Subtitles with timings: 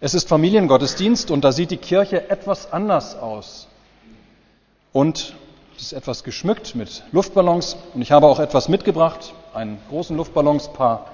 [0.00, 3.66] Es ist Familiengottesdienst und da sieht die Kirche etwas anders aus.
[4.92, 5.34] Und
[5.76, 10.72] es ist etwas geschmückt mit Luftballons und ich habe auch etwas mitgebracht, einen großen Luftballons,
[10.72, 11.06] paar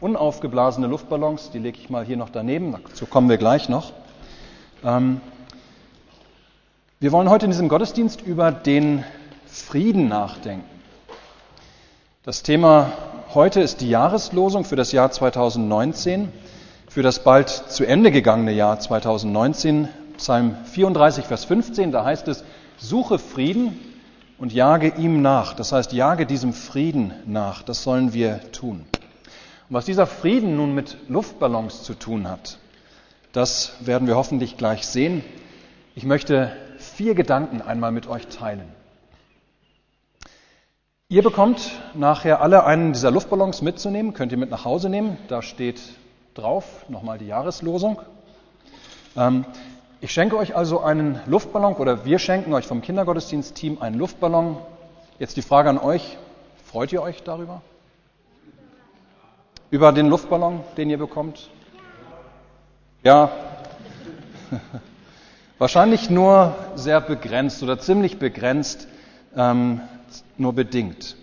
[0.00, 3.92] unaufgeblasene Luftballons, die lege ich mal hier noch daneben, dazu kommen wir gleich noch.
[4.84, 5.20] Ähm,
[6.98, 9.04] wir wollen heute in diesem Gottesdienst über den
[9.46, 10.68] Frieden nachdenken.
[12.24, 12.90] Das Thema
[13.34, 16.32] heute ist die Jahreslosung für das Jahr 2019
[16.96, 22.42] für das bald zu Ende gegangene Jahr 2019, Psalm 34, Vers 15, da heißt es,
[22.78, 23.78] suche Frieden
[24.38, 25.52] und jage ihm nach.
[25.52, 27.62] Das heißt, jage diesem Frieden nach.
[27.62, 28.86] Das sollen wir tun.
[29.68, 32.56] Und was dieser Frieden nun mit Luftballons zu tun hat,
[33.32, 35.22] das werden wir hoffentlich gleich sehen.
[35.96, 38.72] Ich möchte vier Gedanken einmal mit euch teilen.
[41.10, 45.18] Ihr bekommt nachher alle einen dieser Luftballons mitzunehmen, könnt ihr mit nach Hause nehmen.
[45.28, 45.78] Da steht
[46.36, 48.00] drauf, nochmal die Jahreslosung.
[49.16, 49.44] Ähm,
[50.00, 54.58] ich schenke euch also einen Luftballon oder wir schenken euch vom Kindergottesdienstteam einen Luftballon.
[55.18, 56.18] Jetzt die Frage an euch,
[56.64, 57.62] freut ihr euch darüber?
[59.70, 61.50] Über den Luftballon, den ihr bekommt?
[63.02, 63.30] Ja.
[65.58, 68.88] Wahrscheinlich nur sehr begrenzt oder ziemlich begrenzt,
[69.34, 69.80] ähm,
[70.36, 71.16] nur bedingt.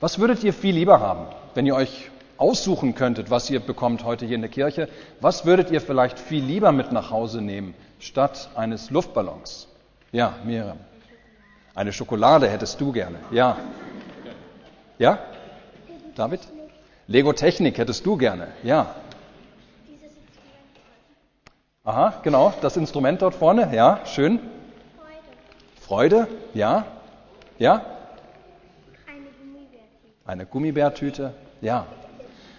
[0.00, 4.26] Was würdet ihr viel lieber haben, wenn ihr euch aussuchen könntet, was ihr bekommt heute
[4.26, 4.88] hier in der Kirche,
[5.20, 9.68] was würdet ihr vielleicht viel lieber mit nach Hause nehmen, statt eines Luftballons?
[10.12, 10.78] Ja, Miriam.
[11.74, 13.18] Eine Schokolade hättest du gerne.
[13.30, 13.56] Ja.
[14.98, 15.18] Ja?
[16.14, 16.40] David?
[17.06, 18.48] Lego Technik hättest du gerne.
[18.62, 18.94] Ja.
[21.82, 23.74] Aha, genau, das Instrument dort vorne.
[23.74, 24.40] Ja, schön.
[25.80, 26.24] Freude.
[26.24, 26.28] Freude?
[26.54, 26.86] Ja.
[27.58, 27.82] Ja?
[30.24, 31.34] Eine Gummibärtüte.
[31.60, 31.86] Ja.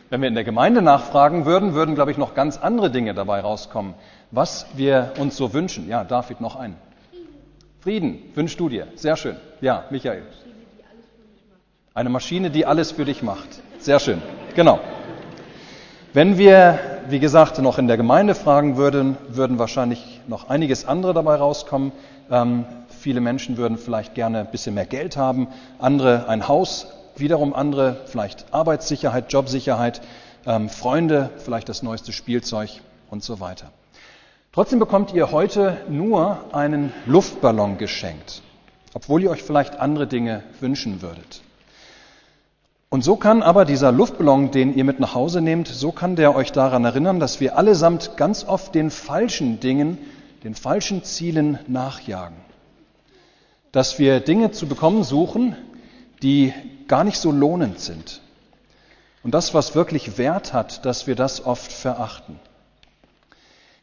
[0.09, 3.39] Wenn wir in der Gemeinde nachfragen würden, würden, glaube ich, noch ganz andere Dinge dabei
[3.39, 3.95] rauskommen,
[4.31, 5.89] was wir uns so wünschen.
[5.89, 6.75] Ja, David, noch einen.
[7.79, 8.87] Frieden wünschst du dir.
[8.95, 9.35] Sehr schön.
[9.61, 10.23] Ja, Michael.
[11.93, 13.47] Eine Maschine, die alles für dich macht.
[13.79, 14.21] Sehr schön.
[14.55, 14.79] Genau.
[16.13, 16.79] Wenn wir,
[17.09, 21.91] wie gesagt, noch in der Gemeinde fragen würden, würden wahrscheinlich noch einiges andere dabei rauskommen.
[22.31, 25.47] Ähm, viele Menschen würden vielleicht gerne ein bisschen mehr Geld haben,
[25.79, 30.01] andere ein Haus, wiederum andere vielleicht Arbeitssicherheit, Jobsicherheit,
[30.45, 32.69] ähm, Freunde, vielleicht das neueste Spielzeug
[33.09, 33.71] und so weiter.
[34.51, 38.41] Trotzdem bekommt ihr heute nur einen Luftballon geschenkt,
[38.93, 41.41] obwohl ihr euch vielleicht andere Dinge wünschen würdet.
[42.89, 46.33] Und so kann aber dieser Luftballon, den ihr mit nach Hause nehmt, so kann der
[46.33, 49.97] euch daran erinnern, dass wir allesamt ganz oft den falschen Dingen,
[50.45, 52.37] den falschen Zielen nachjagen.
[53.73, 55.57] Dass wir Dinge zu bekommen suchen,
[56.21, 56.53] die
[56.87, 58.21] gar nicht so lohnend sind.
[59.23, 62.39] Und das, was wirklich Wert hat, dass wir das oft verachten.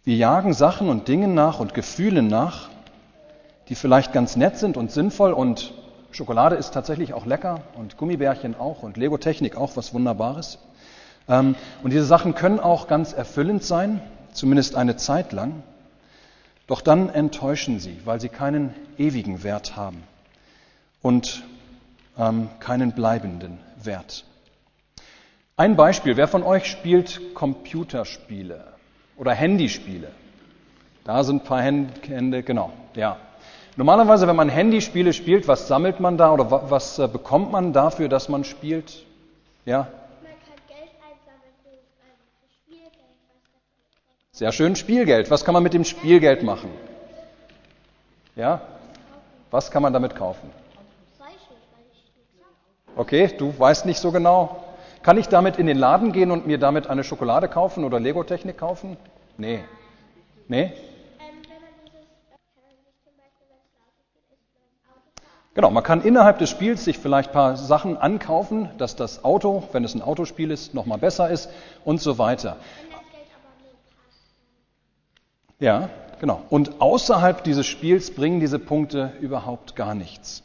[0.05, 2.69] Wir jagen Sachen und Dingen nach und Gefühlen nach,
[3.69, 5.73] die vielleicht ganz nett sind und sinnvoll und
[6.13, 10.59] Schokolade ist tatsächlich auch lecker und Gummibärchen auch und Lego-Technik auch was Wunderbares.
[11.29, 14.01] Ähm, und diese Sachen können auch ganz erfüllend sein,
[14.33, 15.63] zumindest eine Zeit lang.
[16.67, 20.03] Doch dann enttäuschen sie, weil sie keinen ewigen Wert haben.
[21.01, 21.43] Und
[22.19, 24.25] ähm, keinen bleibenden Wert.
[25.57, 28.65] Ein Beispiel, wer von euch spielt Computerspiele
[29.17, 30.09] oder Handyspiele?
[31.05, 33.17] Da sind ein paar Hände, genau, ja.
[33.77, 38.09] Normalerweise, wenn man Handyspiele spielt, was sammelt man da oder was äh, bekommt man dafür,
[38.09, 39.05] dass man spielt?
[39.65, 39.89] Ja?
[40.23, 41.53] Man kann Geld einsammeln.
[44.33, 45.31] Sehr schön, Spielgeld.
[45.31, 46.71] Was kann man mit dem Spielgeld machen?
[48.37, 48.61] Ja?
[49.51, 50.51] Was kann man damit kaufen?
[52.95, 54.65] Okay, du weißt nicht so genau.
[55.03, 58.59] Kann ich damit in den Laden gehen und mir damit eine Schokolade kaufen oder Lego-Technik
[58.59, 58.97] kaufen?
[59.37, 59.61] Nee.
[60.47, 60.73] Nee?
[65.55, 69.63] Genau, man kann innerhalb des Spiels sich vielleicht ein paar Sachen ankaufen, dass das Auto,
[69.73, 71.51] wenn es ein Autospiel ist, nochmal besser ist
[71.85, 72.57] und so weiter.
[75.59, 75.91] Ja,
[76.21, 76.43] genau.
[76.49, 80.43] Und außerhalb dieses Spiels bringen diese Punkte überhaupt gar nichts.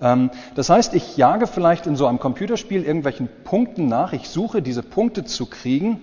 [0.00, 4.62] Ähm, das heißt, ich jage vielleicht in so einem Computerspiel irgendwelchen Punkten nach, ich suche
[4.62, 6.00] diese Punkte zu kriegen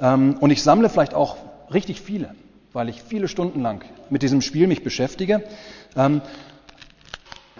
[0.00, 1.36] ähm, und ich sammle vielleicht auch
[1.72, 2.34] richtig viele,
[2.72, 5.42] weil ich viele Stunden lang mit diesem Spiel mich beschäftige.
[5.96, 6.20] Ähm,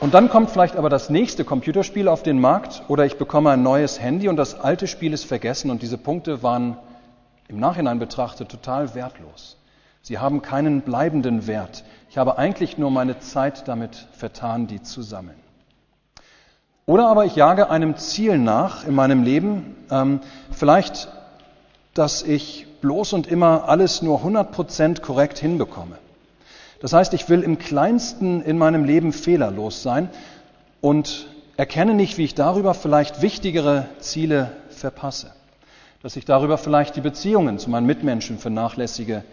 [0.00, 3.64] und dann kommt vielleicht aber das nächste Computerspiel auf den Markt oder ich bekomme ein
[3.64, 6.76] neues Handy und das alte Spiel ist vergessen und diese Punkte waren
[7.48, 9.56] im Nachhinein betrachtet total wertlos.
[10.02, 11.84] Sie haben keinen bleibenden Wert.
[12.10, 15.47] Ich habe eigentlich nur meine Zeit damit vertan, die zu sammeln.
[16.88, 20.20] Oder aber ich jage einem Ziel nach in meinem Leben, ähm,
[20.50, 21.08] vielleicht,
[21.92, 25.98] dass ich bloß und immer alles nur 100% korrekt hinbekomme.
[26.80, 30.08] Das heißt, ich will im kleinsten in meinem Leben fehlerlos sein
[30.80, 31.26] und
[31.58, 35.34] erkenne nicht, wie ich darüber vielleicht wichtigere Ziele verpasse.
[36.02, 39.24] Dass ich darüber vielleicht die Beziehungen zu meinen Mitmenschen vernachlässige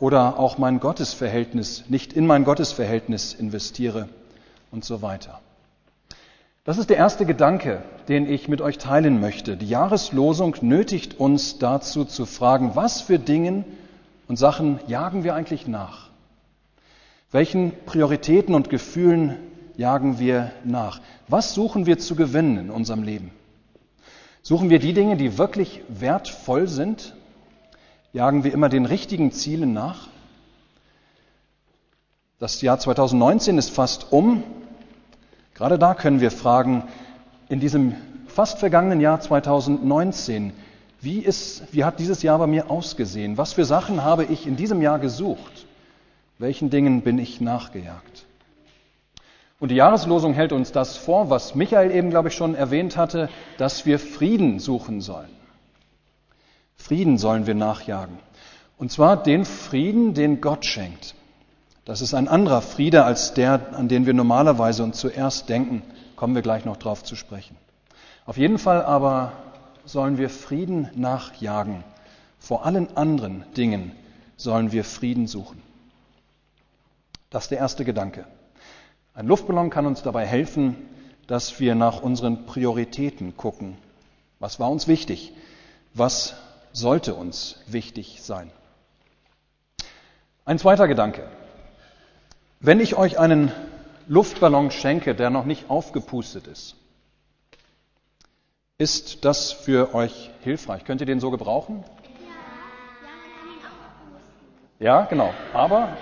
[0.00, 4.08] oder auch mein Gottesverhältnis, nicht in mein Gottesverhältnis investiere
[4.72, 5.38] und so weiter.
[6.66, 9.56] Das ist der erste Gedanke, den ich mit euch teilen möchte.
[9.56, 13.64] Die Jahreslosung nötigt uns dazu zu fragen, was für Dingen
[14.26, 16.10] und Sachen jagen wir eigentlich nach?
[17.30, 19.36] Welchen Prioritäten und Gefühlen
[19.76, 21.00] jagen wir nach?
[21.28, 23.30] Was suchen wir zu gewinnen in unserem Leben?
[24.42, 27.14] Suchen wir die Dinge, die wirklich wertvoll sind?
[28.12, 30.08] Jagen wir immer den richtigen Zielen nach?
[32.40, 34.42] Das Jahr 2019 ist fast um.
[35.56, 36.84] Gerade da können wir fragen,
[37.48, 37.94] in diesem
[38.28, 40.52] fast vergangenen Jahr 2019,
[41.00, 43.38] wie, ist, wie hat dieses Jahr bei mir ausgesehen?
[43.38, 45.66] Was für Sachen habe ich in diesem Jahr gesucht?
[46.38, 48.26] Welchen Dingen bin ich nachgejagt?
[49.58, 53.30] Und die Jahreslosung hält uns das vor, was Michael eben, glaube ich, schon erwähnt hatte,
[53.56, 55.30] dass wir Frieden suchen sollen.
[56.76, 58.18] Frieden sollen wir nachjagen.
[58.76, 61.14] Und zwar den Frieden, den Gott schenkt.
[61.86, 65.82] Das ist ein anderer Friede als der, an den wir normalerweise und zuerst denken.
[66.16, 67.56] Kommen wir gleich noch drauf zu sprechen.
[68.26, 69.32] Auf jeden Fall aber
[69.84, 71.84] sollen wir Frieden nachjagen.
[72.40, 73.92] Vor allen anderen Dingen
[74.36, 75.62] sollen wir Frieden suchen.
[77.30, 78.26] Das ist der erste Gedanke.
[79.14, 80.74] Ein Luftballon kann uns dabei helfen,
[81.28, 83.78] dass wir nach unseren Prioritäten gucken.
[84.40, 85.34] Was war uns wichtig?
[85.94, 86.34] Was
[86.72, 88.50] sollte uns wichtig sein?
[90.44, 91.28] Ein zweiter Gedanke.
[92.60, 93.52] Wenn ich euch einen
[94.08, 96.76] Luftballon schenke, der noch nicht aufgepustet ist,
[98.78, 100.84] ist das für euch hilfreich?
[100.84, 101.84] Könnt ihr den so gebrauchen?
[104.78, 105.32] Ja, genau.
[105.52, 105.96] Aber,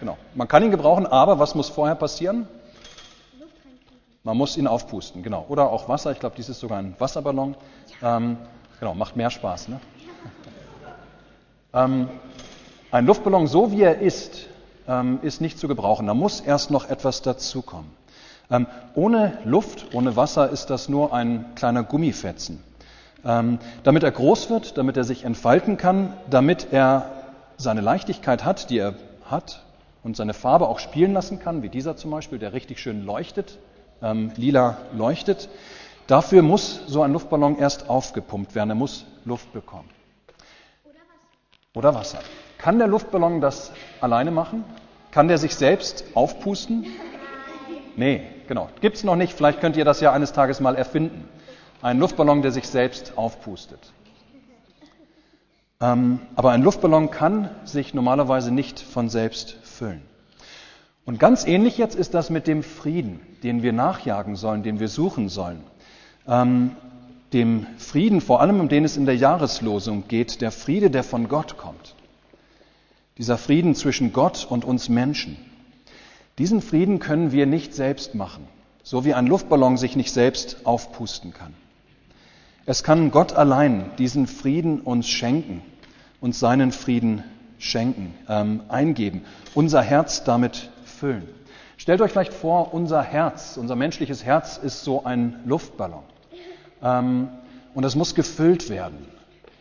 [0.00, 0.16] genau.
[0.34, 2.48] Man kann ihn gebrauchen, aber was muss vorher passieren?
[4.24, 5.46] Man muss ihn aufpusten, genau.
[5.48, 6.12] Oder auch Wasser.
[6.12, 7.54] Ich glaube, dies ist sogar ein Wasserballon.
[8.02, 8.36] Ähm,
[8.78, 9.68] genau, macht mehr Spaß.
[9.68, 9.80] Ne?
[11.72, 12.08] ähm,
[12.90, 14.47] ein Luftballon, so wie er ist,
[14.88, 16.06] ähm, ist nicht zu gebrauchen.
[16.06, 17.90] Da muss erst noch etwas dazukommen.
[18.50, 22.62] Ähm, ohne Luft, ohne Wasser ist das nur ein kleiner Gummifetzen.
[23.24, 27.10] Ähm, damit er groß wird, damit er sich entfalten kann, damit er
[27.56, 28.94] seine Leichtigkeit hat, die er
[29.24, 29.64] hat,
[30.02, 33.58] und seine Farbe auch spielen lassen kann, wie dieser zum Beispiel, der richtig schön leuchtet,
[34.00, 35.48] ähm, lila leuchtet.
[36.06, 39.90] Dafür muss so ein Luftballon erst aufgepumpt werden, er muss Luft bekommen.
[41.74, 42.20] Oder Wasser.
[42.58, 44.64] Kann der Luftballon das alleine machen?
[45.10, 46.86] Kann der sich selbst aufpusten?
[47.96, 48.68] Nee, genau.
[48.80, 49.32] Gibt es noch nicht.
[49.32, 51.28] Vielleicht könnt ihr das ja eines Tages mal erfinden.
[51.82, 53.92] Ein Luftballon, der sich selbst aufpustet.
[55.80, 60.02] Ähm, aber ein Luftballon kann sich normalerweise nicht von selbst füllen.
[61.04, 64.88] Und ganz ähnlich jetzt ist das mit dem Frieden, den wir nachjagen sollen, den wir
[64.88, 65.62] suchen sollen.
[66.26, 66.72] Ähm,
[67.32, 71.28] dem Frieden, vor allem um den es in der Jahreslosung geht, der Friede, der von
[71.28, 71.94] Gott kommt.
[73.18, 75.36] Dieser Frieden zwischen Gott und uns Menschen.
[76.38, 78.46] Diesen Frieden können wir nicht selbst machen,
[78.84, 81.52] so wie ein Luftballon sich nicht selbst aufpusten kann.
[82.64, 85.62] Es kann Gott allein diesen Frieden uns schenken,
[86.20, 87.24] uns seinen Frieden
[87.58, 91.26] schenken, ähm, eingeben, unser Herz damit füllen.
[91.76, 96.02] Stellt euch vielleicht vor, unser Herz, unser menschliches Herz ist so ein Luftballon.
[96.82, 97.28] Ähm,
[97.74, 99.17] und es muss gefüllt werden.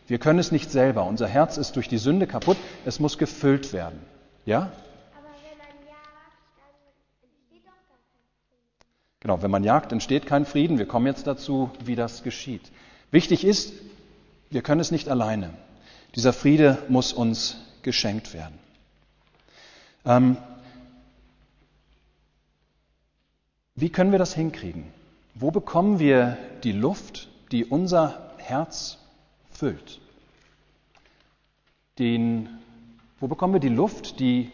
[0.07, 1.05] Wir können es nicht selber.
[1.05, 2.57] Unser Herz ist durch die Sünde kaputt.
[2.85, 3.99] Es muss gefüllt werden.
[4.45, 4.71] Ja?
[9.19, 10.77] Genau, wenn man jagt, entsteht kein Frieden.
[10.77, 12.71] Wir kommen jetzt dazu, wie das geschieht.
[13.11, 13.73] Wichtig ist,
[14.49, 15.49] wir können es nicht alleine.
[16.15, 18.57] Dieser Friede muss uns geschenkt werden.
[20.05, 20.37] Ähm,
[23.75, 24.85] wie können wir das hinkriegen?
[25.35, 28.97] Wo bekommen wir die Luft, die unser Herz
[29.57, 29.99] füllt?
[31.99, 32.49] Den,
[33.19, 34.51] wo bekommen wir die Luft, die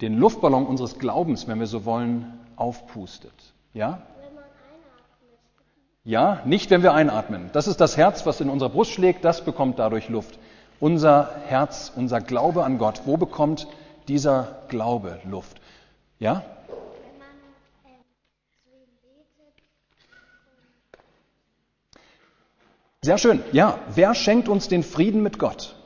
[0.00, 3.32] den Luftballon unseres Glaubens, wenn wir so wollen, aufpustet?
[3.72, 4.02] Ja?
[6.04, 7.48] Ja, nicht wenn wir einatmen.
[7.54, 10.38] Das ist das Herz, was in unserer Brust schlägt, das bekommt dadurch Luft.
[10.78, 13.66] Unser Herz, unser Glaube an Gott, wo bekommt
[14.06, 15.62] dieser Glaube Luft?
[16.18, 16.42] Ja?
[23.04, 23.44] Sehr schön.
[23.52, 25.76] Ja, wer schenkt uns den Frieden mit Gott?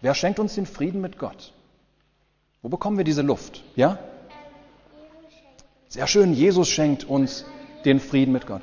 [0.00, 1.52] Wer schenkt uns den Frieden mit Gott?
[2.62, 3.62] Wo bekommen wir diese Luft?
[3.76, 3.98] Ja?
[5.88, 6.32] Sehr schön.
[6.32, 7.44] Jesus schenkt uns
[7.84, 8.62] den Frieden mit Gott.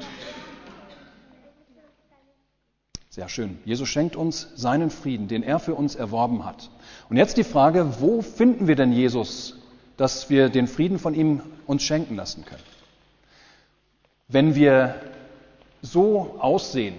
[3.11, 3.59] Sehr schön.
[3.65, 6.71] Jesus schenkt uns seinen Frieden, den er für uns erworben hat.
[7.07, 9.59] Und jetzt die Frage, wo finden wir denn Jesus,
[9.95, 12.63] dass wir den Frieden von ihm uns schenken lassen können?
[14.27, 14.95] Wenn wir
[15.83, 16.95] so aussehen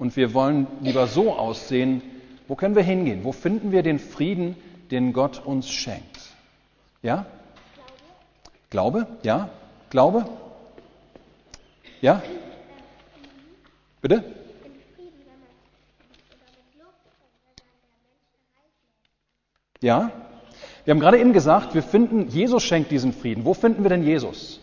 [0.00, 2.02] und wir wollen lieber so aussehen,
[2.48, 3.22] wo können wir hingehen?
[3.22, 4.56] Wo finden wir den Frieden,
[4.90, 6.34] den Gott uns schenkt?
[7.02, 7.26] Ja?
[8.70, 9.06] Glaube?
[9.22, 9.50] Ja?
[9.90, 10.26] Glaube?
[12.00, 12.22] Ja?
[14.00, 14.24] Bitte?
[19.82, 20.10] Ja?
[20.86, 23.44] Wir haben gerade eben gesagt, wir finden, Jesus schenkt diesen Frieden.
[23.44, 24.60] Wo finden wir denn Jesus?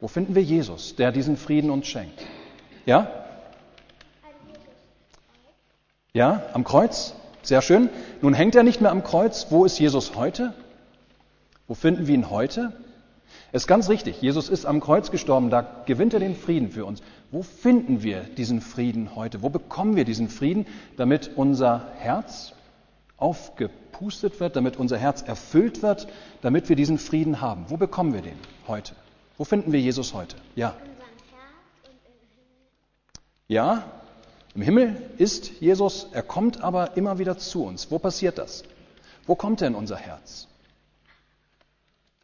[0.00, 2.24] Wo finden wir Jesus, der diesen Frieden uns schenkt?
[2.86, 3.23] Ja?
[6.16, 7.12] Ja, am Kreuz.
[7.42, 7.90] Sehr schön.
[8.22, 9.48] Nun hängt er nicht mehr am Kreuz.
[9.50, 10.54] Wo ist Jesus heute?
[11.66, 12.72] Wo finden wir ihn heute?
[13.50, 16.84] Es ist ganz richtig, Jesus ist am Kreuz gestorben, da gewinnt er den Frieden für
[16.84, 17.02] uns.
[17.32, 19.42] Wo finden wir diesen Frieden heute?
[19.42, 20.66] Wo bekommen wir diesen Frieden,
[20.96, 22.52] damit unser Herz
[23.16, 26.06] aufgepustet wird, damit unser Herz erfüllt wird,
[26.42, 27.64] damit wir diesen Frieden haben?
[27.68, 28.94] Wo bekommen wir den heute?
[29.36, 30.36] Wo finden wir Jesus heute?
[30.54, 30.74] Ja.
[33.48, 33.84] Ja,
[34.54, 37.90] im Himmel ist Jesus, er kommt aber immer wieder zu uns.
[37.90, 38.62] Wo passiert das?
[39.26, 40.48] Wo kommt er in unser Herz?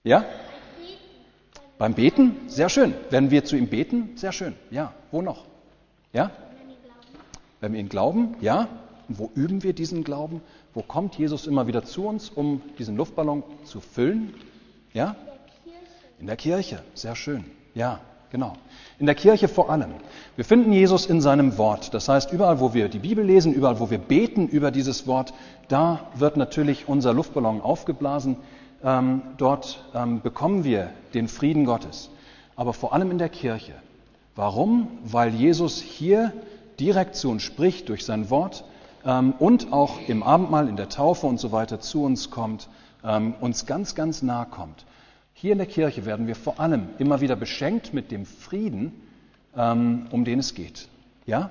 [0.05, 0.25] Ja?
[1.77, 2.37] Beim Beten?
[2.47, 2.95] Sehr schön.
[3.11, 4.17] Werden wir zu ihm beten?
[4.17, 4.55] Sehr schön.
[4.71, 4.93] Ja.
[5.11, 5.47] Wo noch?
[6.13, 6.31] Ja?
[7.61, 8.37] Wenn wir ihn glauben?
[8.41, 8.69] Ja.
[9.09, 10.41] Und wo üben wir diesen Glauben?
[10.73, 14.35] Wo kommt Jesus immer wieder zu uns, um diesen Luftballon zu füllen?
[14.93, 15.17] Ja?
[16.21, 16.83] In der Kirche.
[16.95, 17.45] Sehr schön.
[17.75, 18.55] Ja, genau.
[18.99, 19.91] In der Kirche vor allem.
[20.37, 21.95] Wir finden Jesus in seinem Wort.
[21.95, 25.33] Das heißt, überall, wo wir die Bibel lesen, überall, wo wir beten über dieses Wort,
[25.69, 28.37] da wird natürlich unser Luftballon aufgeblasen
[28.83, 32.11] ähm, dort ähm, bekommen wir den Frieden Gottes.
[32.57, 33.75] Aber vor allem in der Kirche.
[34.37, 34.89] Warum?
[35.05, 36.33] Weil Jesus hier
[36.79, 38.65] direkt zu uns spricht durch sein Wort
[39.05, 42.69] ähm, und auch im Abendmahl, in der Taufe und so weiter zu uns kommt,
[43.05, 44.85] ähm, uns ganz, ganz nah kommt.
[45.41, 48.93] Hier in der Kirche werden wir vor allem immer wieder beschenkt mit dem Frieden,
[49.57, 50.87] ähm, um den es geht.
[51.25, 51.49] Ja?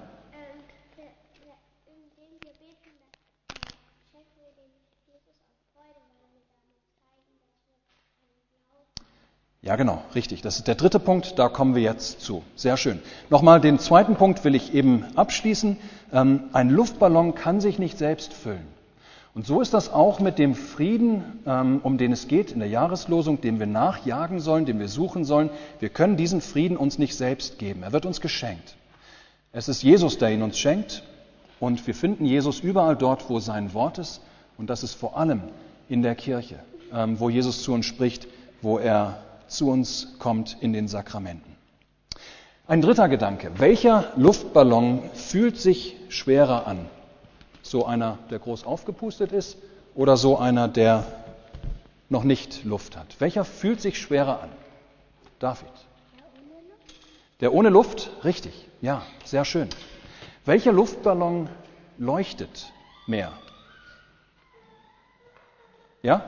[9.63, 10.43] Ja, genau, richtig.
[10.43, 12.43] Das ist der dritte Punkt, da kommen wir jetzt zu.
[12.55, 13.01] Sehr schön.
[13.31, 15.77] Nochmal den zweiten Punkt will ich eben abschließen.
[16.13, 18.78] Ähm, ein Luftballon kann sich nicht selbst füllen.
[19.35, 22.67] Und so ist das auch mit dem Frieden, ähm, um den es geht in der
[22.67, 25.49] Jahreslosung, dem wir nachjagen sollen, dem wir suchen sollen.
[25.79, 27.83] Wir können diesen Frieden uns nicht selbst geben.
[27.83, 28.75] Er wird uns geschenkt.
[29.51, 31.03] Es ist Jesus, der ihn uns schenkt.
[31.59, 34.21] Und wir finden Jesus überall dort, wo sein Wort ist.
[34.57, 35.41] Und das ist vor allem
[35.89, 36.55] in der Kirche,
[36.93, 38.27] ähm, wo Jesus zu uns spricht,
[38.61, 41.55] wo er zu uns kommt in den Sakramenten.
[42.67, 43.51] Ein dritter Gedanke.
[43.57, 46.85] Welcher Luftballon fühlt sich schwerer an?
[47.69, 49.55] So einer, der groß aufgepustet ist
[49.93, 51.05] oder so einer, der
[52.09, 53.05] noch nicht Luft hat?
[53.19, 54.49] Welcher fühlt sich schwerer an?
[55.37, 55.69] David.
[57.41, 58.09] Der ohne Luft?
[58.23, 58.67] Richtig.
[58.81, 59.69] Ja, sehr schön.
[60.45, 61.47] Welcher Luftballon
[61.99, 62.73] leuchtet
[63.05, 63.33] mehr?
[66.01, 66.23] Ja?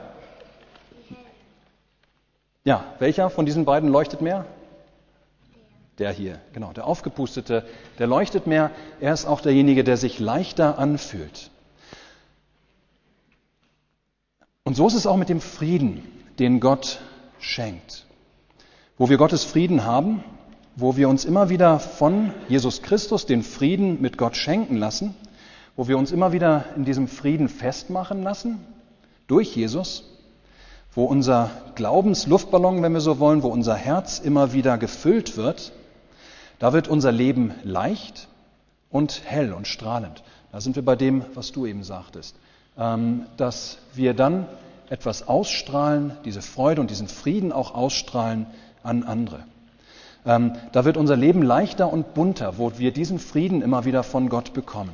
[2.64, 4.46] Ja, welcher von diesen beiden leuchtet mehr?
[5.98, 7.66] Der hier, genau, der aufgepustete,
[8.00, 8.72] der leuchtet mehr.
[9.00, 11.52] Er ist auch derjenige, der sich leichter anfühlt.
[14.64, 16.04] Und so ist es auch mit dem Frieden,
[16.40, 17.00] den Gott
[17.40, 18.06] schenkt.
[18.98, 20.24] Wo wir Gottes Frieden haben,
[20.76, 25.16] wo wir uns immer wieder von Jesus Christus den Frieden mit Gott schenken lassen,
[25.76, 28.60] wo wir uns immer wieder in diesem Frieden festmachen lassen,
[29.28, 30.04] durch Jesus,
[30.94, 35.72] wo unser Glaubensluftballon, wenn wir so wollen, wo unser Herz immer wieder gefüllt wird,
[36.62, 38.28] da wird unser Leben leicht
[38.92, 40.22] und hell und strahlend.
[40.52, 42.36] Da sind wir bei dem, was du eben sagtest,
[42.78, 44.46] ähm, dass wir dann
[44.88, 48.46] etwas ausstrahlen, diese Freude und diesen Frieden auch ausstrahlen
[48.84, 49.40] an andere.
[50.24, 54.30] Ähm, da wird unser Leben leichter und bunter, wo wir diesen Frieden immer wieder von
[54.30, 54.94] Gott bekommen.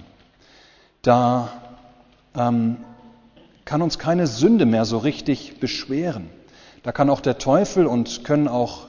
[1.02, 1.50] Da
[2.34, 2.78] ähm,
[3.66, 6.30] kann uns keine Sünde mehr so richtig beschweren.
[6.84, 8.88] Da kann auch der Teufel und können auch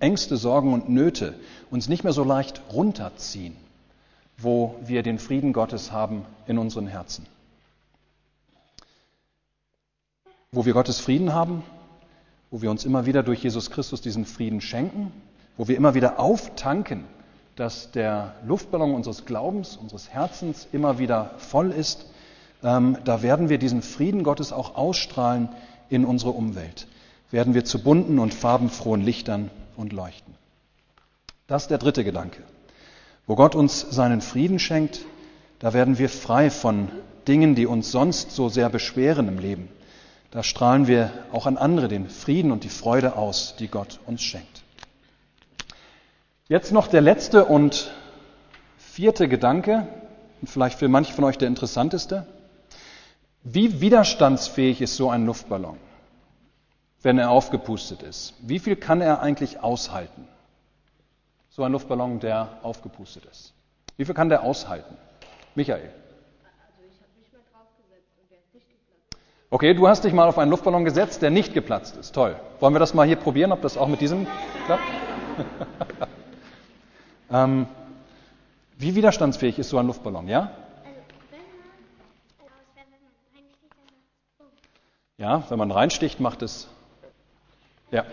[0.00, 1.34] Ängste, Sorgen und Nöte
[1.70, 3.56] uns nicht mehr so leicht runterziehen,
[4.36, 7.26] wo wir den Frieden Gottes haben in unseren Herzen.
[10.52, 11.62] Wo wir Gottes Frieden haben,
[12.50, 15.12] wo wir uns immer wieder durch Jesus Christus diesen Frieden schenken,
[15.56, 17.04] wo wir immer wieder auftanken,
[17.56, 22.06] dass der Luftballon unseres Glaubens, unseres Herzens immer wieder voll ist
[22.62, 25.48] ähm, da werden wir diesen Frieden Gottes auch ausstrahlen
[25.88, 26.86] in unsere Umwelt.
[27.30, 30.34] Werden wir zu bunten und farbenfrohen Lichtern und Leuchten.
[31.48, 32.44] Das ist der dritte Gedanke.
[33.26, 35.00] Wo Gott uns seinen Frieden schenkt,
[35.58, 36.88] da werden wir frei von
[37.26, 39.68] Dingen, die uns sonst so sehr beschweren im Leben.
[40.30, 44.22] Da strahlen wir auch an andere den Frieden und die Freude aus, die Gott uns
[44.22, 44.62] schenkt.
[46.48, 47.90] Jetzt noch der letzte und
[48.76, 49.88] vierte Gedanke,
[50.40, 52.26] und vielleicht für manche von euch der interessanteste.
[53.42, 55.78] Wie widerstandsfähig ist so ein Luftballon,
[57.02, 58.34] wenn er aufgepustet ist?
[58.42, 60.28] Wie viel kann er eigentlich aushalten?
[61.58, 63.52] So ein Luftballon, der aufgepustet ist.
[63.96, 64.96] Wie viel kann der aushalten?
[65.56, 65.90] Michael.
[69.50, 72.14] Okay, du hast dich mal auf einen Luftballon gesetzt, der nicht geplatzt ist.
[72.14, 72.36] Toll.
[72.60, 74.28] Wollen wir das mal hier probieren, ob das auch mit diesem
[74.66, 74.84] klappt?
[77.32, 77.66] ähm,
[78.76, 80.52] wie widerstandsfähig ist so ein Luftballon, ja?
[85.16, 86.68] Ja, wenn man reinsticht, macht es.
[87.90, 88.04] Ja.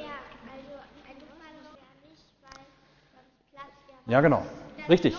[4.08, 4.44] Ja, genau.
[4.88, 5.16] Richtig.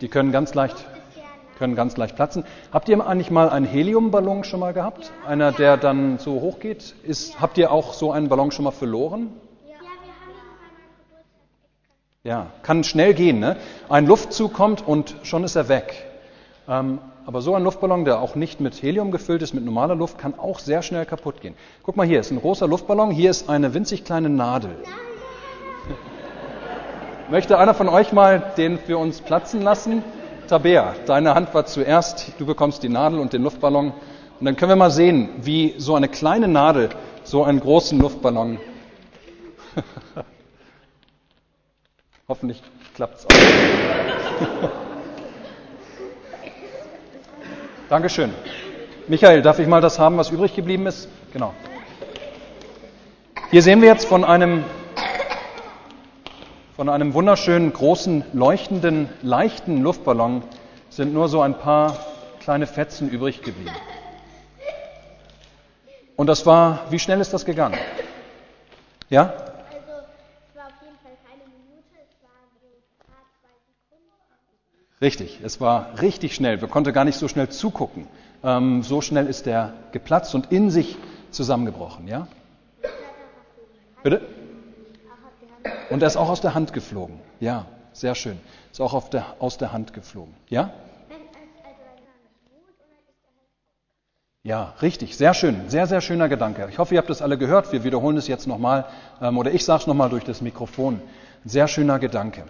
[0.00, 0.84] Die können ganz leicht,
[1.58, 2.44] können ganz leicht platzen.
[2.72, 5.12] Habt ihr eigentlich mal einen Heliumballon schon mal gehabt?
[5.26, 6.96] Einer, der dann so hoch geht?
[7.04, 9.28] Ist, habt ihr auch so einen Ballon schon mal verloren?
[12.24, 13.38] Ja, kann schnell gehen.
[13.38, 13.56] Ne?
[13.88, 15.94] Ein Luftzug kommt und schon ist er weg.
[16.68, 20.18] Ähm, aber so ein Luftballon, der auch nicht mit Helium gefüllt ist, mit normaler Luft,
[20.18, 21.54] kann auch sehr schnell kaputt gehen.
[21.84, 23.12] Guck mal hier, ist ein großer Luftballon.
[23.12, 24.76] Hier ist eine winzig kleine Nadel.
[27.28, 30.04] Möchte einer von euch mal den für uns platzen lassen?
[30.48, 32.32] Tabea, deine Hand war zuerst.
[32.38, 33.92] Du bekommst die Nadel und den Luftballon.
[34.38, 36.90] Und dann können wir mal sehen, wie so eine kleine Nadel
[37.24, 38.58] so einen großen Luftballon
[42.28, 42.62] Hoffentlich
[42.94, 43.30] klappt es auch.
[47.88, 48.32] Dankeschön.
[49.06, 51.08] Michael, darf ich mal das haben, was übrig geblieben ist?
[51.32, 51.54] Genau.
[53.50, 54.64] Hier sehen wir jetzt von einem,
[56.76, 60.42] von einem wunderschönen, großen, leuchtenden, leichten Luftballon
[60.90, 61.96] sind nur so ein paar
[62.40, 63.74] kleine Fetzen übrig geblieben.
[66.16, 67.78] Und das war, wie schnell ist das gegangen?
[69.08, 69.32] Ja?
[75.00, 76.60] Richtig, es war richtig schnell.
[76.60, 78.06] Wir konnten gar nicht so schnell zugucken.
[78.44, 80.96] Ähm, so schnell ist er geplatzt und in sich
[81.30, 82.06] zusammengebrochen.
[82.06, 82.28] Ja?
[84.02, 84.35] Bitte?
[85.90, 87.20] Und er ist auch aus der Hand geflogen.
[87.40, 88.38] Ja, sehr schön.
[88.72, 90.34] Ist auch der, aus der Hand geflogen.
[90.48, 90.70] Ja?
[94.42, 96.68] Ja, richtig, sehr schön, sehr, sehr schöner Gedanke.
[96.70, 97.72] Ich hoffe, ihr habt das alle gehört.
[97.72, 98.84] Wir wiederholen es jetzt nochmal,
[99.20, 101.00] ähm, oder ich sage es nochmal durch das Mikrofon.
[101.44, 102.44] Sehr schöner Gedanke.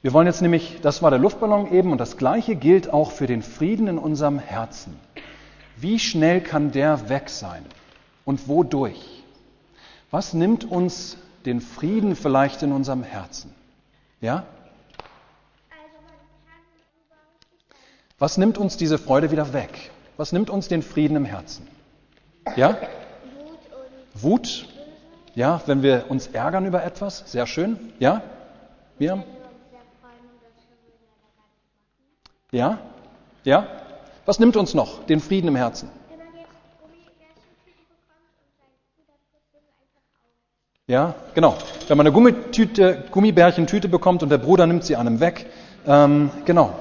[0.00, 3.26] Wir wollen jetzt nämlich, das war der Luftballon eben, und das Gleiche gilt auch für
[3.26, 4.98] den Frieden in unserem Herzen.
[5.76, 7.66] Wie schnell kann der weg sein?
[8.24, 9.22] Und wodurch?
[10.10, 13.54] Was nimmt uns den Frieden vielleicht in unserem Herzen?
[14.20, 14.44] Ja?
[18.18, 19.90] Was nimmt uns diese Freude wieder weg?
[20.16, 21.66] Was nimmt uns den Frieden im Herzen?
[22.56, 22.76] Ja?
[24.14, 24.68] Wut?
[25.34, 27.24] Ja, wenn wir uns ärgern über etwas?
[27.26, 27.92] Sehr schön.
[27.98, 28.22] Ja?
[28.98, 29.24] Miriam?
[32.52, 32.78] Ja?
[33.42, 33.66] Ja?
[34.24, 35.90] Was nimmt uns noch den Frieden im Herzen?
[40.94, 41.56] Ja, genau.
[41.88, 45.46] Wenn man eine Gummitüte, Gummibärchentüte bekommt und der Bruder nimmt sie einem weg.
[45.88, 46.72] Ähm, genau.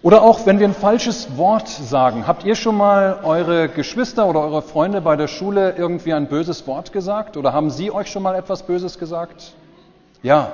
[0.00, 2.26] Oder auch, wenn wir ein falsches Wort sagen.
[2.26, 6.66] Habt ihr schon mal eure Geschwister oder eure Freunde bei der Schule irgendwie ein böses
[6.66, 7.36] Wort gesagt?
[7.36, 9.52] Oder haben sie euch schon mal etwas Böses gesagt?
[10.22, 10.52] Ja,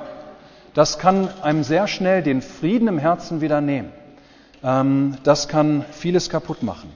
[0.73, 3.93] das kann einem sehr schnell den Frieden im Herzen wieder nehmen.
[4.65, 6.91] Ähm, das kann vieles kaputt machen.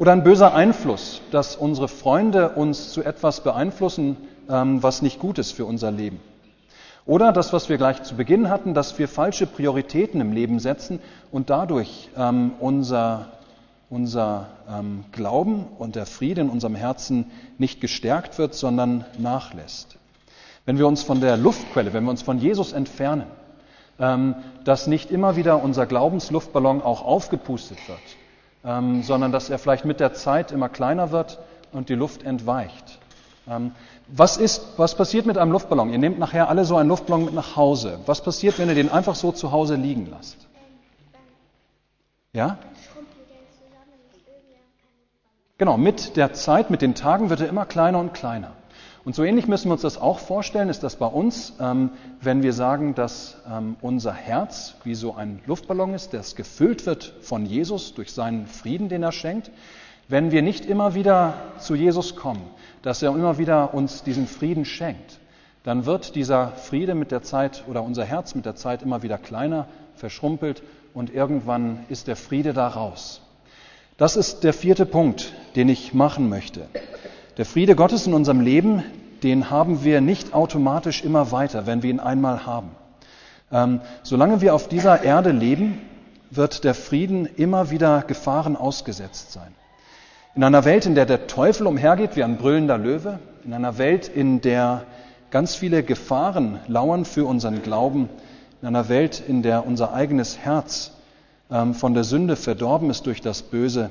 [0.00, 4.16] Oder ein böser Einfluss, dass unsere Freunde uns zu etwas beeinflussen,
[4.54, 6.20] was nicht gut ist für unser Leben.
[7.06, 11.00] Oder das, was wir gleich zu Beginn hatten, dass wir falsche Prioritäten im Leben setzen
[11.30, 13.28] und dadurch ähm, unser,
[13.90, 14.48] unser
[15.10, 19.96] Glauben und der Friede in unserem Herzen nicht gestärkt wird, sondern nachlässt.
[20.64, 23.26] Wenn wir uns von der Luftquelle, wenn wir uns von Jesus entfernen,
[23.98, 28.00] ähm, dass nicht immer wieder unser Glaubensluftballon auch aufgepustet wird,
[28.64, 31.38] ähm, sondern dass er vielleicht mit der Zeit immer kleiner wird
[31.72, 32.98] und die Luft entweicht.
[33.48, 33.72] Ähm,
[34.08, 35.90] was, ist, was passiert mit einem Luftballon?
[35.90, 37.98] Ihr nehmt nachher alle so einen Luftballon mit nach Hause.
[38.06, 40.36] Was passiert, wenn ihr den einfach so zu Hause liegen lasst?
[42.32, 42.58] Ja?
[45.58, 48.52] Genau, mit der Zeit, mit den Tagen wird er immer kleiner und kleiner.
[49.04, 52.42] Und so ähnlich müssen wir uns das auch vorstellen, ist das bei uns, ähm, wenn
[52.42, 57.44] wir sagen, dass ähm, unser Herz wie so ein Luftballon ist, das gefüllt wird von
[57.44, 59.50] Jesus durch seinen Frieden, den er schenkt.
[60.08, 62.42] Wenn wir nicht immer wieder zu Jesus kommen,
[62.82, 65.18] dass er immer wieder uns diesen Frieden schenkt,
[65.64, 69.16] dann wird dieser Friede mit der Zeit oder unser Herz mit der Zeit immer wieder
[69.16, 70.62] kleiner, verschrumpelt
[70.92, 73.20] und irgendwann ist der Friede da raus.
[73.96, 76.66] Das ist der vierte Punkt, den ich machen möchte.
[77.36, 78.82] Der Friede Gottes in unserem Leben,
[79.22, 82.70] den haben wir nicht automatisch immer weiter, wenn wir ihn einmal haben.
[83.52, 85.80] Ähm, solange wir auf dieser Erde leben,
[86.30, 89.54] wird der Frieden immer wieder Gefahren ausgesetzt sein.
[90.34, 94.08] In einer Welt, in der der Teufel umhergeht wie ein brüllender Löwe, in einer Welt,
[94.08, 94.84] in der
[95.30, 98.08] ganz viele Gefahren lauern für unseren Glauben,
[98.62, 100.92] in einer Welt, in der unser eigenes Herz
[101.50, 103.90] ähm, von der Sünde verdorben ist durch das Böse,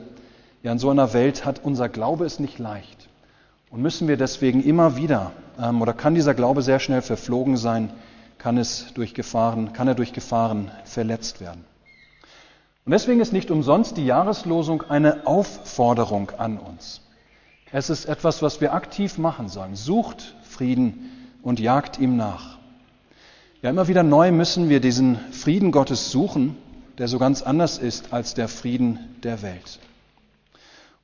[0.64, 3.08] ja, in so einer Welt hat unser Glaube es nicht leicht.
[3.70, 7.92] Und müssen wir deswegen immer wieder, ähm, oder kann dieser Glaube sehr schnell verflogen sein,
[8.40, 11.64] kann, es durch Gefahren, kann er durch Gefahren verletzt werden.
[12.86, 17.02] Und deswegen ist nicht umsonst die Jahreslosung eine Aufforderung an uns.
[17.72, 19.76] Es ist etwas, was wir aktiv machen sollen.
[19.76, 21.12] Sucht Frieden
[21.44, 22.58] und jagt ihm nach.
[23.62, 26.58] Ja, immer wieder neu müssen wir diesen Frieden Gottes suchen,
[26.98, 29.80] der so ganz anders ist als der Frieden der Welt.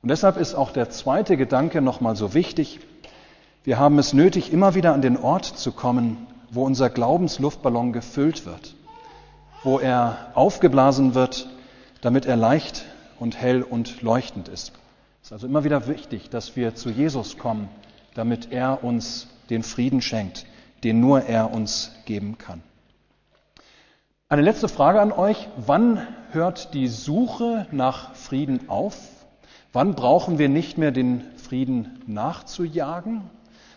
[0.02, 2.80] Und deshalb ist auch der zweite Gedanke nochmal so wichtig.
[3.64, 8.46] Wir haben es nötig, immer wieder an den Ort zu kommen, wo unser Glaubensluftballon gefüllt
[8.46, 8.74] wird,
[9.62, 11.48] wo er aufgeblasen wird,
[12.00, 12.84] damit er leicht
[13.18, 14.72] und hell und leuchtend ist.
[15.22, 17.68] Es ist also immer wieder wichtig, dass wir zu Jesus kommen,
[18.14, 20.46] damit er uns den Frieden schenkt,
[20.84, 22.62] den nur er uns geben kann.
[24.28, 25.48] Eine letzte Frage an euch.
[25.56, 28.96] Wann hört die Suche nach Frieden auf?
[29.72, 33.22] Wann brauchen wir nicht mehr den Frieden nachzujagen?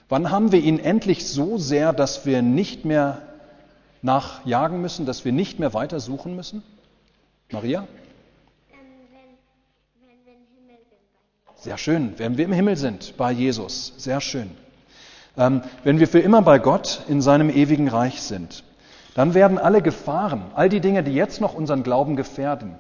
[0.10, 3.22] Wann haben wir ihn endlich so sehr, dass wir nicht mehr
[4.02, 6.64] nachjagen müssen, dass wir nicht mehr weiter suchen müssen?
[7.50, 7.88] Maria?
[11.62, 13.94] Sehr schön, wenn wir im Himmel sind bei Jesus.
[13.98, 14.50] Sehr schön.
[15.38, 18.64] Ähm, wenn wir für immer bei Gott in seinem ewigen Reich sind,
[19.14, 22.74] dann werden alle Gefahren, all die Dinge, die jetzt noch unseren Glauben gefährden,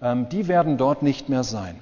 [0.00, 1.80] ähm, die werden dort nicht mehr sein.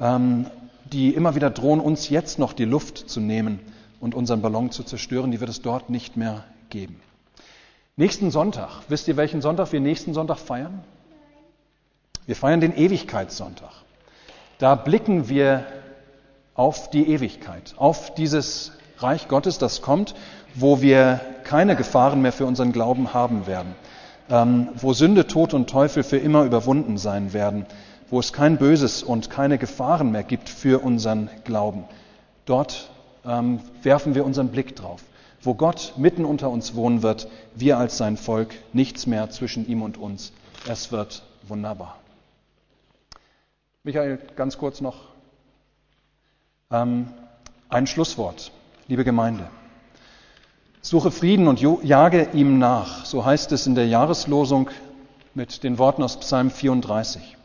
[0.00, 0.46] Ähm,
[0.84, 3.60] die immer wieder drohen, uns jetzt noch die Luft zu nehmen
[4.00, 7.02] und unseren Ballon zu zerstören, die wird es dort nicht mehr geben.
[7.96, 10.82] Nächsten Sonntag, wisst ihr, welchen Sonntag wir nächsten Sonntag feiern?
[12.24, 13.72] Wir feiern den Ewigkeitssonntag.
[14.56, 15.66] Da blicken wir
[16.62, 20.14] auf die Ewigkeit, auf dieses Reich Gottes, das kommt,
[20.54, 23.74] wo wir keine Gefahren mehr für unseren Glauben haben werden,
[24.30, 27.66] ähm, wo Sünde, Tod und Teufel für immer überwunden sein werden,
[28.10, 31.82] wo es kein Böses und keine Gefahren mehr gibt für unseren Glauben.
[32.44, 32.90] Dort
[33.26, 35.02] ähm, werfen wir unseren Blick drauf,
[35.40, 39.82] wo Gott mitten unter uns wohnen wird, wir als sein Volk, nichts mehr zwischen ihm
[39.82, 40.32] und uns.
[40.68, 41.96] Es wird wunderbar.
[43.82, 45.12] Michael, ganz kurz noch
[46.72, 47.08] ähm,
[47.68, 48.50] ein Schlusswort
[48.88, 49.46] liebe Gemeinde.
[50.80, 54.68] Suche Frieden und jage ihm nach, so heißt es in der Jahreslosung
[55.34, 57.36] mit den Worten aus Psalm 34.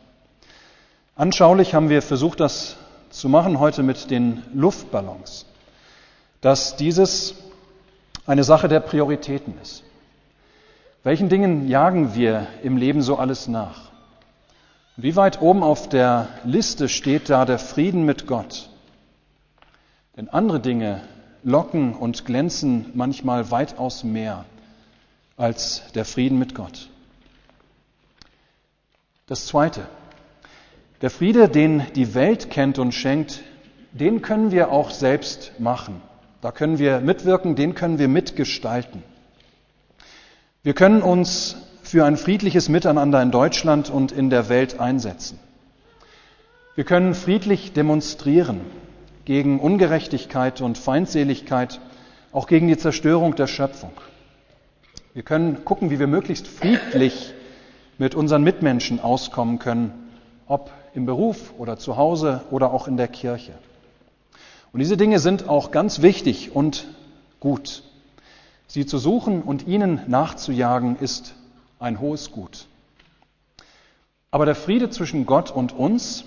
[1.14, 2.76] Anschaulich haben wir versucht, das
[3.10, 5.46] zu machen heute mit den Luftballons,
[6.40, 7.34] dass dieses
[8.26, 9.84] eine Sache der Prioritäten ist.
[11.04, 13.92] Welchen Dingen jagen wir im Leben so alles nach?
[14.96, 18.68] Wie weit oben auf der Liste steht da der Frieden mit Gott?
[20.18, 21.00] Denn andere Dinge
[21.44, 24.46] locken und glänzen manchmal weitaus mehr
[25.36, 26.90] als der Frieden mit Gott.
[29.28, 29.86] Das Zweite,
[31.02, 33.44] der Friede, den die Welt kennt und schenkt,
[33.92, 36.02] den können wir auch selbst machen.
[36.40, 39.04] Da können wir mitwirken, den können wir mitgestalten.
[40.64, 45.38] Wir können uns für ein friedliches Miteinander in Deutschland und in der Welt einsetzen.
[46.74, 48.62] Wir können friedlich demonstrieren
[49.28, 51.82] gegen Ungerechtigkeit und Feindseligkeit,
[52.32, 53.90] auch gegen die Zerstörung der Schöpfung.
[55.12, 57.34] Wir können gucken, wie wir möglichst friedlich
[57.98, 59.92] mit unseren Mitmenschen auskommen können,
[60.46, 63.52] ob im Beruf oder zu Hause oder auch in der Kirche.
[64.72, 66.86] Und diese Dinge sind auch ganz wichtig und
[67.38, 67.82] gut.
[68.66, 71.34] Sie zu suchen und ihnen nachzujagen ist
[71.78, 72.66] ein hohes Gut.
[74.30, 76.24] Aber der Friede zwischen Gott und uns,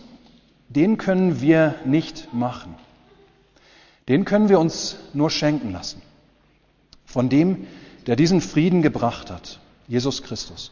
[0.69, 2.75] den können wir nicht machen.
[4.07, 6.01] Den können wir uns nur schenken lassen.
[7.05, 7.67] Von dem,
[8.07, 10.71] der diesen Frieden gebracht hat, Jesus Christus.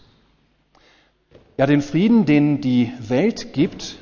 [1.57, 3.97] Ja, den Frieden, den die Welt gibt,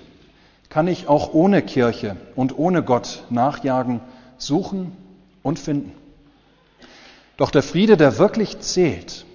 [0.69, 4.01] kann ich auch ohne Kirche und ohne Gott nachjagen,
[4.37, 4.91] suchen
[5.43, 5.91] und finden.
[7.37, 9.25] Doch der Friede, der wirklich zählt,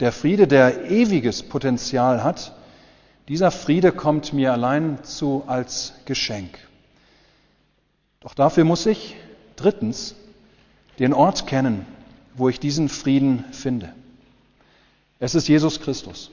[0.00, 2.52] der Friede, der ewiges Potenzial hat,
[3.28, 6.67] dieser Friede kommt mir allein zu als Geschenk.
[8.20, 9.16] Doch dafür muss ich
[9.56, 10.14] drittens
[10.98, 11.86] den Ort kennen,
[12.34, 13.92] wo ich diesen Frieden finde.
[15.20, 16.30] Es ist Jesus Christus.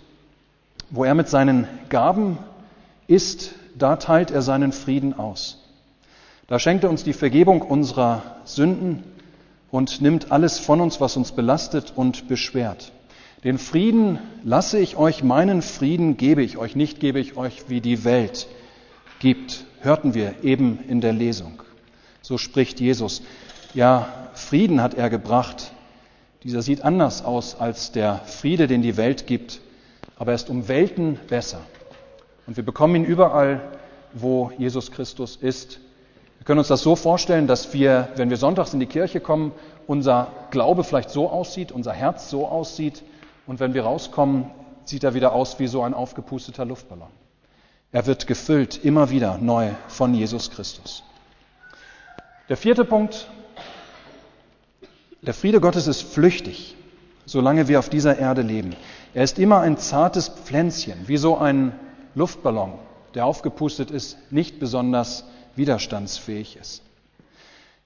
[0.90, 2.38] Wo er mit seinen Gaben
[3.08, 5.64] ist, da teilt er seinen Frieden aus.
[6.48, 9.04] Da schenkt er uns die Vergebung unserer Sünden
[9.72, 12.92] und nimmt alles von uns, was uns belastet und beschwert.
[13.44, 17.82] Den Frieden lasse ich euch, meinen Frieden gebe ich euch, nicht gebe ich euch, wie
[17.82, 18.48] die Welt
[19.20, 19.66] gibt.
[19.82, 21.62] Hörten wir eben in der Lesung.
[22.26, 23.22] So spricht Jesus.
[23.76, 25.72] Ja, Frieden hat er gebracht.
[26.42, 29.62] Dieser sieht anders aus als der Friede, den die Welt gibt,
[30.18, 31.60] aber er ist um Welten besser.
[32.48, 33.62] Und wir bekommen ihn überall,
[34.12, 35.80] wo Jesus Christus ist.
[36.40, 39.52] Wir können uns das so vorstellen, dass wir, wenn wir sonntags in die Kirche kommen,
[39.86, 43.04] unser Glaube vielleicht so aussieht, unser Herz so aussieht,
[43.46, 44.50] und wenn wir rauskommen,
[44.84, 47.10] sieht er wieder aus wie so ein aufgepusteter Luftballon.
[47.92, 51.04] Er wird gefüllt immer wieder neu von Jesus Christus.
[52.48, 53.28] Der vierte Punkt,
[55.24, 56.76] der Friede Gottes ist flüchtig,
[57.26, 58.76] solange wir auf dieser Erde leben.
[59.16, 61.74] Er ist immer ein zartes Pflänzchen, wie so ein
[62.14, 62.74] Luftballon,
[63.16, 66.84] der aufgepustet ist, nicht besonders widerstandsfähig ist.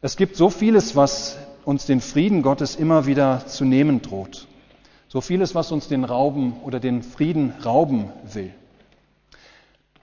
[0.01, 4.45] Es gibt so vieles, was uns den Frieden Gottes immer wieder zu nehmen droht.
[5.07, 8.53] So vieles, was uns den Rauben oder den Frieden rauben will.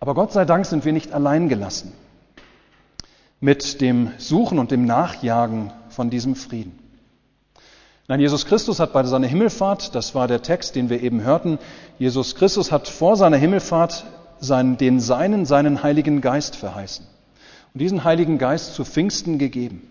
[0.00, 1.92] Aber Gott sei Dank sind wir nicht allein gelassen
[3.40, 6.78] mit dem Suchen und dem Nachjagen von diesem Frieden.
[8.08, 11.58] Nein, Jesus Christus hat bei seiner Himmelfahrt, das war der Text, den wir eben hörten,
[11.98, 14.06] Jesus Christus hat vor seiner Himmelfahrt
[14.38, 17.06] seinen, den Seinen, seinen Heiligen Geist verheißen
[17.74, 19.82] und diesen Heiligen Geist zu Pfingsten gegeben,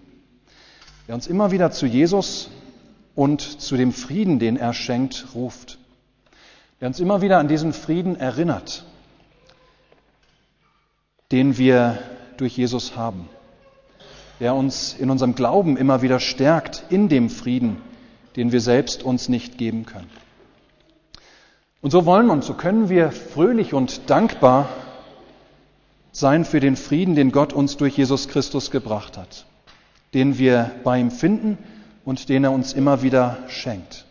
[1.08, 2.50] der uns immer wieder zu Jesus
[3.16, 5.78] und zu dem Frieden, den er schenkt, ruft,
[6.80, 8.86] der uns immer wieder an diesen Frieden erinnert,
[11.32, 12.00] den wir
[12.38, 13.30] durch Jesus haben,
[14.40, 17.78] der uns in unserem Glauben immer wieder stärkt in dem Frieden,
[18.36, 20.10] den wir selbst uns nicht geben können.
[21.82, 24.68] Und so wollen und so können wir fröhlich und dankbar
[26.12, 29.46] sein für den Frieden, den Gott uns durch Jesus Christus gebracht hat,
[30.14, 31.58] den wir bei ihm finden
[32.04, 34.06] und den er uns immer wieder schenkt.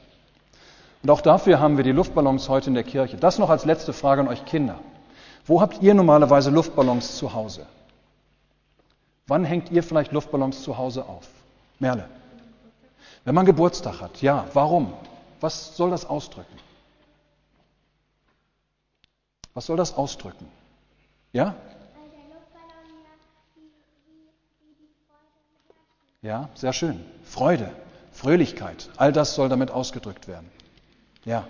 [1.03, 3.17] Und auch dafür haben wir die Luftballons heute in der Kirche.
[3.17, 4.79] Das noch als letzte Frage an euch Kinder.
[5.47, 7.67] Wo habt ihr normalerweise Luftballons zu Hause?
[9.27, 11.29] Wann hängt ihr vielleicht Luftballons zu Hause auf?
[11.79, 12.09] Merle.
[13.25, 14.93] Wenn man Geburtstag hat, ja, warum?
[15.41, 16.59] Was soll das ausdrücken?
[19.55, 20.47] Was soll das ausdrücken?
[21.33, 21.55] Ja?
[26.21, 27.05] Ja, sehr schön.
[27.23, 27.71] Freude,
[28.13, 30.51] Fröhlichkeit, all das soll damit ausgedrückt werden.
[31.25, 31.47] Ja.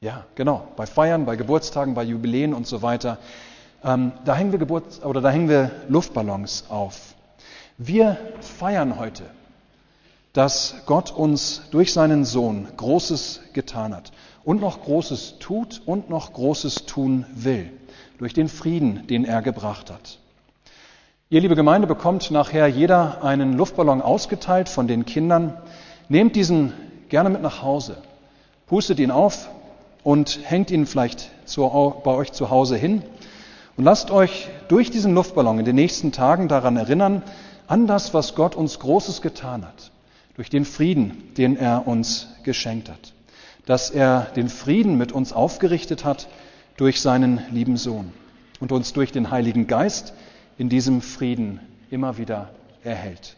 [0.00, 0.68] Ja, genau.
[0.76, 3.18] Bei Feiern, bei Geburtstagen, bei Jubiläen und so weiter.
[3.82, 7.14] Ähm, da hängen wir Geburt oder da hängen wir Luftballons auf.
[7.78, 9.24] Wir feiern heute,
[10.32, 14.12] dass Gott uns durch seinen Sohn Großes getan hat
[14.44, 17.68] und noch Großes tut und noch Großes tun will
[18.18, 20.18] durch den Frieden, den er gebracht hat.
[21.28, 25.60] Ihr, liebe Gemeinde, bekommt nachher jeder einen Luftballon ausgeteilt von den Kindern.
[26.08, 26.72] Nehmt diesen
[27.08, 27.96] gerne mit nach Hause,
[28.66, 29.48] pustet ihn auf
[30.02, 31.62] und hängt ihn vielleicht zu,
[32.04, 33.02] bei euch zu Hause hin
[33.76, 37.22] und lasst euch durch diesen Luftballon in den nächsten Tagen daran erinnern,
[37.66, 39.90] an das, was Gott uns Großes getan hat,
[40.34, 43.12] durch den Frieden, den er uns geschenkt hat,
[43.66, 46.28] dass er den Frieden mit uns aufgerichtet hat
[46.76, 48.12] durch seinen lieben Sohn
[48.60, 50.14] und uns durch den Heiligen Geist
[50.56, 52.50] in diesem Frieden immer wieder
[52.82, 53.36] erhält.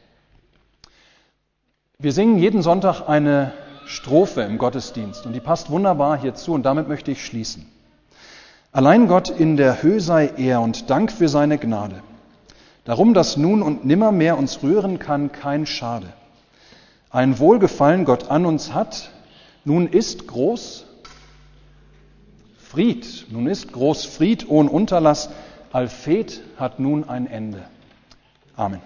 [1.98, 3.52] Wir singen jeden Sonntag eine
[3.86, 7.66] Strophe im Gottesdienst und die passt wunderbar hierzu und damit möchte ich schließen.
[8.72, 12.02] Allein Gott in der Höhe sei er und Dank für seine Gnade.
[12.84, 16.06] Darum, dass nun und nimmermehr uns rühren kann, kein Schade.
[17.10, 19.10] Ein Wohlgefallen Gott an uns hat,
[19.64, 20.86] nun ist groß
[22.58, 25.30] Fried, nun ist groß Fried ohne Unterlass,
[25.72, 27.64] Alphet hat nun ein Ende.
[28.56, 28.80] Amen.